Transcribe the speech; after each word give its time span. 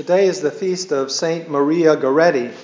Today 0.00 0.28
is 0.28 0.40
the 0.40 0.50
feast 0.50 0.92
of 0.92 1.10
Saint 1.10 1.50
Maria 1.50 1.94
Goretti, 1.94 2.54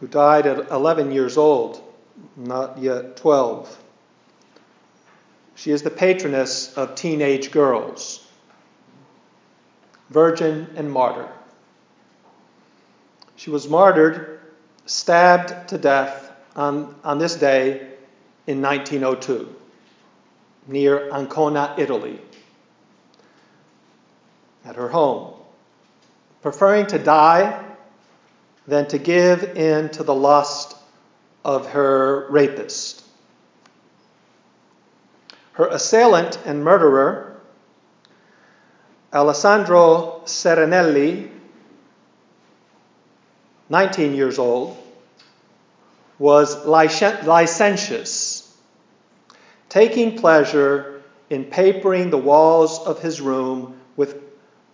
who 0.00 0.06
died 0.06 0.46
at 0.46 0.70
11 0.70 1.12
years 1.12 1.36
old, 1.36 1.82
not 2.34 2.78
yet 2.78 3.18
12. 3.18 3.78
She 5.54 5.70
is 5.70 5.82
the 5.82 5.90
patroness 5.90 6.72
of 6.78 6.94
teenage 6.94 7.50
girls, 7.50 8.26
virgin 10.08 10.66
and 10.76 10.90
martyr. 10.90 11.28
She 13.36 13.50
was 13.50 13.68
martyred, 13.68 14.40
stabbed 14.86 15.68
to 15.68 15.76
death 15.76 16.32
on, 16.56 16.94
on 17.04 17.18
this 17.18 17.36
day 17.36 17.86
in 18.46 18.62
1902 18.62 19.54
near 20.68 21.12
Ancona, 21.12 21.74
Italy, 21.76 22.18
at 24.64 24.76
her 24.76 24.88
home, 24.88 25.34
preferring 26.42 26.86
to 26.86 26.98
die 26.98 27.62
than 28.66 28.86
to 28.88 28.98
give 28.98 29.42
in 29.56 29.90
to 29.90 30.02
the 30.02 30.14
lust 30.14 30.76
of 31.44 31.66
her 31.70 32.26
rapist. 32.30 33.04
Her 35.52 35.68
assailant 35.68 36.38
and 36.44 36.64
murderer, 36.64 37.40
Alessandro 39.12 40.22
Serenelli, 40.24 41.30
19 43.68 44.14
years 44.14 44.38
old, 44.38 44.76
was 46.18 46.64
licentious, 46.64 48.56
taking 49.68 50.16
pleasure 50.16 51.02
in 51.30 51.44
papering 51.44 52.10
the 52.10 52.18
walls 52.18 52.78
of 52.86 53.00
his 53.00 53.20
room 53.20 53.78
with 53.96 54.20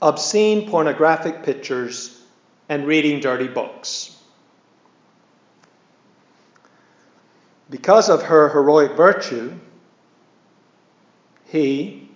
obscene 0.03 0.69
pornographic 0.69 1.43
pictures 1.43 2.21
and 2.69 2.87
reading 2.87 3.21
dirty 3.21 3.49
books. 3.49 4.17
Because 7.69 8.09
of 8.09 8.23
her 8.23 8.49
heroic 8.49 8.97
virtue, 8.97 9.53
he, 11.47 12.09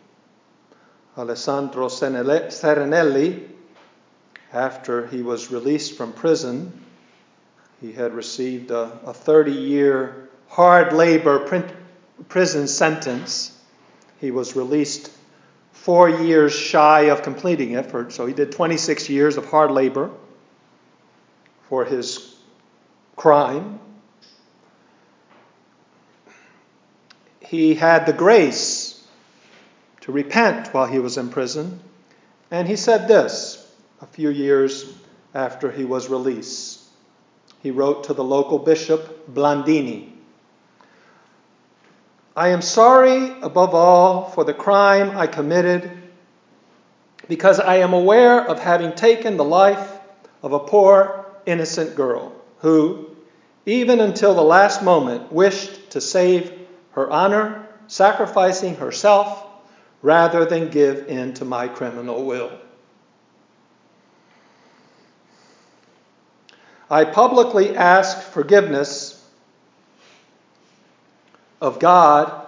Alessandro 1.16 1.88
Serenelli, 1.88 3.48
after 4.52 5.06
he 5.06 5.22
was 5.22 5.50
released 5.50 5.96
from 5.96 6.12
prison, 6.12 6.84
he 7.80 7.92
had 7.92 8.14
received 8.14 8.70
a 8.70 9.12
30 9.12 9.52
year 9.52 10.28
hard 10.48 10.92
labor 10.92 11.66
prison 12.28 12.68
sentence. 12.68 13.60
He 14.20 14.30
was 14.30 14.56
released 14.56 15.10
four 15.84 16.08
years 16.08 16.54
shy 16.54 17.10
of 17.10 17.22
completing 17.22 17.72
it, 17.72 17.84
for, 17.90 18.08
so 18.10 18.24
he 18.24 18.32
did 18.32 18.50
26 18.50 19.10
years 19.10 19.36
of 19.36 19.44
hard 19.44 19.70
labor 19.70 20.10
for 21.68 21.84
his 21.84 22.34
crime. 23.16 23.78
He 27.40 27.74
had 27.74 28.06
the 28.06 28.14
grace 28.14 29.06
to 30.00 30.10
repent 30.10 30.72
while 30.72 30.86
he 30.86 30.98
was 30.98 31.18
in 31.18 31.28
prison, 31.28 31.80
and 32.50 32.66
he 32.66 32.76
said 32.76 33.06
this 33.06 33.70
a 34.00 34.06
few 34.06 34.30
years 34.30 34.90
after 35.34 35.70
he 35.70 35.84
was 35.84 36.08
released. 36.08 36.80
He 37.62 37.70
wrote 37.70 38.04
to 38.04 38.14
the 38.14 38.24
local 38.24 38.58
bishop, 38.58 39.34
Blandini. 39.34 40.13
I 42.36 42.48
am 42.48 42.62
sorry 42.62 43.40
above 43.42 43.74
all 43.74 44.28
for 44.30 44.42
the 44.42 44.54
crime 44.54 45.16
I 45.16 45.28
committed 45.28 45.90
because 47.28 47.60
I 47.60 47.76
am 47.76 47.92
aware 47.92 48.44
of 48.44 48.58
having 48.58 48.92
taken 48.92 49.36
the 49.36 49.44
life 49.44 49.92
of 50.42 50.52
a 50.52 50.58
poor, 50.58 51.26
innocent 51.46 51.94
girl 51.94 52.32
who, 52.58 53.06
even 53.66 54.00
until 54.00 54.34
the 54.34 54.42
last 54.42 54.82
moment, 54.82 55.32
wished 55.32 55.90
to 55.90 56.00
save 56.00 56.52
her 56.92 57.08
honor, 57.10 57.68
sacrificing 57.86 58.76
herself 58.76 59.46
rather 60.02 60.44
than 60.44 60.70
give 60.70 61.08
in 61.08 61.34
to 61.34 61.44
my 61.44 61.68
criminal 61.68 62.24
will. 62.24 62.50
I 66.90 67.04
publicly 67.04 67.76
ask 67.76 68.20
forgiveness 68.20 69.13
of 71.64 71.78
God 71.78 72.46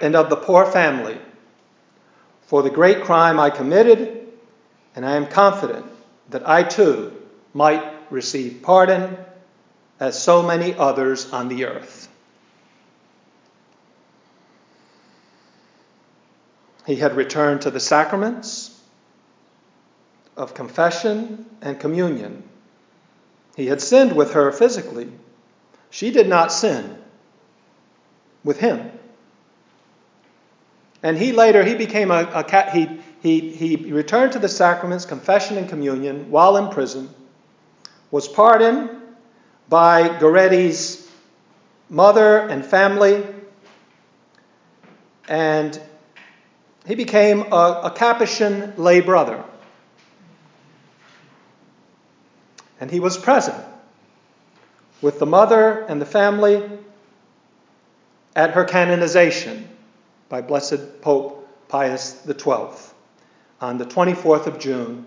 and 0.00 0.16
of 0.16 0.30
the 0.30 0.36
poor 0.36 0.64
family 0.64 1.18
for 2.46 2.62
the 2.62 2.70
great 2.70 3.04
crime 3.04 3.38
I 3.38 3.50
committed, 3.50 4.26
and 4.96 5.06
I 5.06 5.16
am 5.16 5.26
confident 5.26 5.86
that 6.30 6.48
I 6.48 6.62
too 6.62 7.12
might 7.54 7.84
receive 8.10 8.62
pardon 8.62 9.16
as 10.00 10.20
so 10.20 10.42
many 10.42 10.74
others 10.74 11.32
on 11.32 11.48
the 11.48 11.66
earth. 11.66 12.08
He 16.86 16.96
had 16.96 17.14
returned 17.14 17.62
to 17.62 17.70
the 17.70 17.78
sacraments 17.78 18.76
of 20.36 20.54
confession 20.54 21.46
and 21.60 21.78
communion 21.78 22.42
he 23.56 23.66
had 23.66 23.82
sinned 23.82 24.16
with 24.16 24.32
her 24.32 24.52
physically. 24.52 25.12
She 25.90 26.10
did 26.10 26.28
not 26.28 26.50
sin 26.50 26.96
with 28.44 28.58
him. 28.58 28.90
And 31.02 31.16
he 31.16 31.32
later, 31.32 31.64
he 31.64 31.74
became 31.74 32.10
a, 32.10 32.24
a 32.24 32.70
he, 32.70 33.00
he, 33.22 33.50
he 33.50 33.92
returned 33.92 34.32
to 34.32 34.38
the 34.38 34.48
sacraments, 34.48 35.04
confession 35.04 35.56
and 35.56 35.68
communion 35.68 36.30
while 36.30 36.56
in 36.56 36.68
prison, 36.68 37.08
was 38.10 38.28
pardoned 38.28 38.90
by 39.68 40.08
Goretti's 40.18 41.08
mother 41.88 42.38
and 42.38 42.64
family, 42.64 43.24
and 45.28 45.80
he 46.86 46.94
became 46.94 47.52
a, 47.52 47.80
a 47.84 47.92
Capuchin 47.94 48.74
lay 48.76 49.00
brother. 49.00 49.44
and 52.80 52.90
he 52.90 52.98
was 52.98 53.16
present 53.18 53.62
with 55.02 55.18
the 55.18 55.26
mother 55.26 55.84
and 55.84 56.00
the 56.00 56.06
family 56.06 56.62
at 58.40 58.52
her 58.52 58.64
canonization 58.64 59.68
by 60.30 60.40
Blessed 60.40 61.02
Pope 61.02 61.46
Pius 61.68 62.22
XII 62.26 62.70
on 63.60 63.76
the 63.76 63.84
24th 63.84 64.46
of 64.46 64.58
June. 64.58 65.04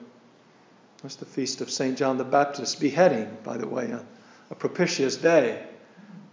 That's 1.01 1.15
the 1.15 1.25
feast 1.25 1.59
of 1.59 1.71
St. 1.71 1.97
John 1.97 2.19
the 2.19 2.23
Baptist, 2.23 2.79
beheading, 2.79 3.35
by 3.43 3.57
the 3.57 3.67
way, 3.67 3.89
a, 3.89 4.05
a 4.51 4.55
propitious 4.55 5.17
day 5.17 5.65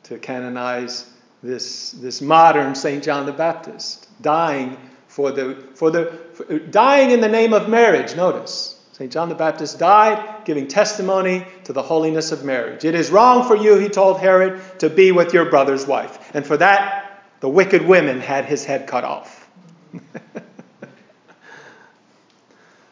to 0.03 0.19
canonize 0.19 1.11
this, 1.43 1.93
this 1.93 2.21
modern 2.21 2.75
St. 2.75 3.03
John 3.03 3.25
the 3.25 3.33
Baptist, 3.33 4.07
dying 4.21 4.77
for 5.09 5.33
the, 5.33 5.55
for 5.75 5.91
the 5.91 6.05
for, 6.35 6.59
dying 6.59 7.13
in 7.13 7.23
the 7.23 7.29
name 7.29 7.55
of 7.55 7.67
marriage, 7.71 8.15
notice. 8.15 8.79
St. 9.01 9.11
John 9.11 9.31
the 9.31 9.35
Baptist 9.35 9.79
died 9.79 10.45
giving 10.45 10.69
testimony 10.69 11.47
to 11.65 11.73
the 11.73 11.81
holiness 11.81 12.33
of 12.33 12.45
marriage. 12.45 12.85
It 12.85 12.95
is 12.95 13.11
wrong 13.11 13.49
for 13.49 13.57
you, 13.57 13.79
he 13.79 13.89
told 13.89 14.21
Herod, 14.21 14.61
to 14.81 14.91
be 14.91 15.11
with 15.11 15.33
your 15.33 15.47
brother's 15.47 15.87
wife. 15.87 16.35
And 16.35 16.47
for 16.47 16.59
that, 16.59 17.25
the 17.41 17.49
wicked 17.49 17.81
women 17.81 18.21
had 18.21 18.45
his 18.45 18.63
head 18.63 18.87
cut 18.87 19.05
off. 19.05 19.49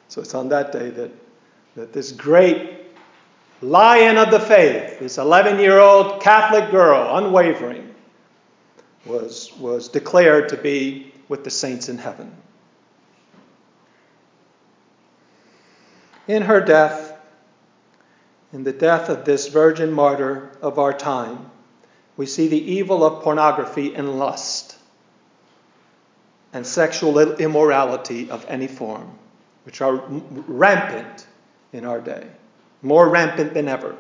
so 0.08 0.22
it's 0.22 0.34
on 0.34 0.48
that 0.48 0.72
day 0.72 0.88
that, 0.88 1.10
that 1.76 1.92
this 1.92 2.12
great 2.12 2.86
lion 3.60 4.16
of 4.16 4.30
the 4.30 4.40
faith, 4.40 5.00
this 5.00 5.19
11 5.19 5.60
year 5.60 5.78
old 5.78 6.22
Catholic 6.22 6.70
girl, 6.70 7.19
unwavering, 7.19 7.94
was, 9.04 9.52
was 9.58 9.90
declared 9.90 10.48
to 10.48 10.56
be 10.56 11.12
with 11.28 11.44
the 11.44 11.50
saints 11.50 11.90
in 11.90 11.98
heaven. 11.98 12.34
In 16.28 16.42
her 16.42 16.60
death, 16.60 17.19
in 18.52 18.62
the 18.62 18.72
death 18.72 19.08
of 19.08 19.25
this 19.25 19.48
virgin 19.48 19.90
martyr 19.90 20.50
of 20.62 20.78
our 20.78 20.92
time, 20.92 21.50
we 22.16 22.26
see 22.26 22.48
the 22.48 22.72
evil 22.72 23.04
of 23.04 23.22
pornography 23.22 23.94
and 23.94 24.19
lust 24.19 24.76
and 26.52 26.66
sexual 26.66 27.19
immorality 27.19 28.30
of 28.30 28.44
any 28.48 28.66
form, 28.66 29.19
which 29.64 29.80
are 29.80 29.96
rampant 30.46 31.26
in 31.72 31.84
our 31.84 32.00
day, 32.00 32.26
more 32.82 33.08
rampant 33.08 33.54
than 33.54 33.69
ever. 33.69 33.96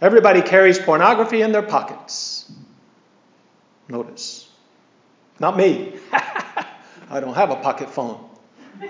Everybody 0.00 0.42
carries 0.42 0.78
pornography 0.78 1.42
in 1.42 1.52
their 1.52 1.62
pockets. 1.62 2.50
Notice. 3.88 4.48
Not 5.40 5.56
me. 5.56 5.94
I 6.12 7.20
don't 7.20 7.34
have 7.34 7.50
a 7.50 7.56
pocket 7.56 7.90
phone. 7.90 8.28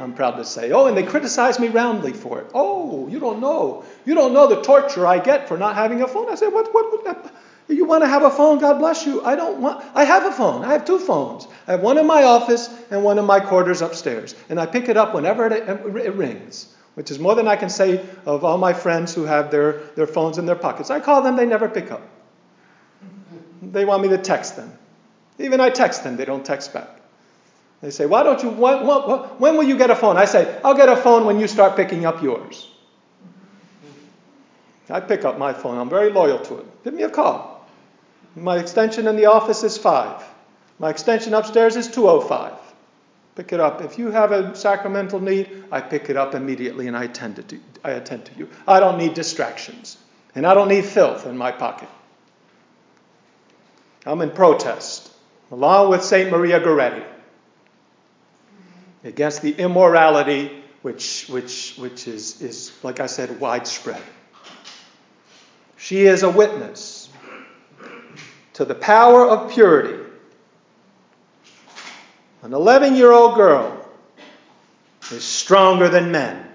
I'm 0.00 0.14
proud 0.14 0.32
to 0.32 0.44
say. 0.44 0.70
Oh, 0.72 0.86
and 0.86 0.96
they 0.96 1.02
criticize 1.02 1.58
me 1.58 1.68
roundly 1.68 2.12
for 2.12 2.40
it. 2.40 2.50
Oh, 2.54 3.08
you 3.08 3.20
don't 3.20 3.40
know. 3.40 3.84
You 4.04 4.14
don't 4.14 4.32
know 4.32 4.46
the 4.46 4.62
torture 4.62 5.06
I 5.06 5.18
get 5.18 5.48
for 5.48 5.56
not 5.56 5.74
having 5.74 6.02
a 6.02 6.08
phone. 6.08 6.28
I 6.30 6.34
said, 6.34 6.52
what, 6.52 6.72
what, 6.74 7.04
what 7.04 7.32
you 7.68 7.84
want 7.84 8.02
to 8.02 8.08
have 8.08 8.22
a 8.22 8.30
phone? 8.30 8.58
God 8.58 8.78
bless 8.78 9.06
you. 9.06 9.22
I 9.24 9.36
don't 9.36 9.60
want, 9.60 9.84
I 9.94 10.04
have 10.04 10.24
a 10.24 10.32
phone. 10.32 10.64
I 10.64 10.72
have 10.72 10.84
two 10.84 10.98
phones. 10.98 11.46
I 11.66 11.72
have 11.72 11.80
one 11.80 11.98
in 11.98 12.06
my 12.06 12.22
office 12.22 12.68
and 12.90 13.04
one 13.04 13.18
in 13.18 13.24
my 13.24 13.40
quarters 13.40 13.82
upstairs. 13.82 14.34
And 14.48 14.58
I 14.58 14.66
pick 14.66 14.88
it 14.88 14.96
up 14.96 15.14
whenever 15.14 15.46
it, 15.46 15.68
it 15.68 16.14
rings. 16.14 16.74
which 16.98 17.12
is 17.12 17.20
more 17.20 17.36
than 17.36 17.46
I 17.46 17.54
can 17.54 17.70
say 17.70 18.04
of 18.26 18.42
all 18.42 18.58
my 18.58 18.72
friends 18.72 19.14
who 19.14 19.22
have 19.22 19.52
their, 19.52 19.74
their 19.94 20.08
phones 20.08 20.36
in 20.36 20.46
their 20.46 20.56
pockets. 20.56 20.90
I 20.90 20.98
call 20.98 21.22
them, 21.22 21.36
they 21.36 21.46
never 21.46 21.68
pick 21.68 21.92
up. 21.92 22.02
They 23.62 23.84
want 23.84 24.02
me 24.02 24.08
to 24.08 24.18
text 24.18 24.56
them. 24.56 24.76
Even 25.38 25.60
I 25.60 25.70
text 25.70 26.02
them, 26.02 26.16
they 26.16 26.24
don't 26.24 26.44
text 26.44 26.74
back. 26.74 26.97
They 27.80 27.90
say, 27.90 28.06
Why 28.06 28.22
don't 28.22 28.42
you, 28.42 28.50
when, 28.50 28.86
when 28.86 29.56
will 29.56 29.64
you 29.64 29.78
get 29.78 29.90
a 29.90 29.96
phone? 29.96 30.16
I 30.16 30.24
say, 30.24 30.60
I'll 30.64 30.74
get 30.74 30.88
a 30.88 30.96
phone 30.96 31.26
when 31.26 31.38
you 31.38 31.46
start 31.46 31.76
picking 31.76 32.04
up 32.06 32.22
yours. 32.22 32.68
I 34.90 35.00
pick 35.00 35.24
up 35.24 35.38
my 35.38 35.52
phone, 35.52 35.78
I'm 35.78 35.90
very 35.90 36.10
loyal 36.10 36.38
to 36.38 36.58
it. 36.58 36.84
Give 36.84 36.94
me 36.94 37.02
a 37.02 37.10
call. 37.10 37.66
My 38.34 38.58
extension 38.58 39.06
in 39.06 39.16
the 39.16 39.26
office 39.26 39.62
is 39.62 39.76
5. 39.76 40.24
My 40.78 40.90
extension 40.90 41.34
upstairs 41.34 41.76
is 41.76 41.88
205. 41.88 42.54
Pick 43.34 43.52
it 43.52 43.60
up. 43.60 43.82
If 43.82 43.98
you 43.98 44.10
have 44.10 44.32
a 44.32 44.54
sacramental 44.56 45.20
need, 45.20 45.64
I 45.70 45.80
pick 45.80 46.08
it 46.08 46.16
up 46.16 46.34
immediately 46.34 46.88
and 46.88 46.96
I 46.96 47.04
attend 47.04 47.36
to, 47.48 47.60
I 47.84 47.90
attend 47.92 48.24
to 48.26 48.32
you. 48.36 48.48
I 48.66 48.80
don't 48.80 48.98
need 48.98 49.14
distractions. 49.14 49.98
And 50.34 50.46
I 50.46 50.54
don't 50.54 50.68
need 50.68 50.84
filth 50.84 51.26
in 51.26 51.36
my 51.36 51.52
pocket. 51.52 51.88
I'm 54.06 54.20
in 54.22 54.30
protest, 54.30 55.10
along 55.50 55.90
with 55.90 56.02
St. 56.02 56.30
Maria 56.30 56.60
Goretti, 56.60 57.04
against 59.08 59.42
the 59.42 59.52
immorality 59.52 60.62
which, 60.82 61.26
which, 61.28 61.74
which 61.76 62.06
is, 62.06 62.40
is, 62.40 62.72
like 62.82 63.00
I 63.00 63.06
said, 63.06 63.40
widespread. 63.40 64.02
She 65.76 66.02
is 66.06 66.22
a 66.22 66.30
witness 66.30 67.08
to 68.54 68.64
the 68.64 68.74
power 68.74 69.26
of 69.26 69.50
purity. 69.50 70.04
An 72.42 72.52
11 72.52 72.96
year 72.96 73.10
old 73.10 73.34
girl 73.34 73.88
is 75.10 75.24
stronger 75.24 75.88
than 75.88 76.12
men, 76.12 76.46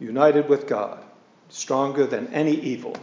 united 0.00 0.48
with 0.48 0.66
God, 0.66 1.04
stronger 1.48 2.06
than 2.06 2.32
any 2.32 2.52
evil. 2.52 2.96